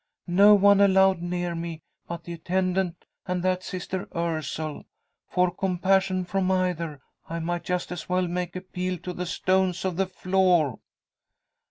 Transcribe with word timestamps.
No 0.25 0.55
one 0.55 0.81
allowed 0.81 1.21
near 1.21 1.53
me 1.53 1.83
but 2.07 2.23
the 2.23 2.33
attendant 2.33 3.05
and 3.27 3.43
that 3.43 3.61
Sister 3.63 4.07
Ursule. 4.15 4.85
For 5.29 5.51
compassion 5.51 6.25
from 6.25 6.49
either, 6.51 7.01
I 7.29 7.37
might 7.37 7.63
just 7.65 7.91
as 7.91 8.09
well 8.09 8.27
make 8.27 8.55
appeal 8.55 8.97
to 8.97 9.13
the 9.13 9.27
stones 9.27 9.85
of 9.85 9.97
the 9.97 10.07
floor! 10.07 10.79